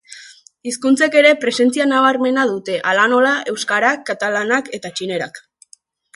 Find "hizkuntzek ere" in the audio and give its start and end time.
0.69-1.33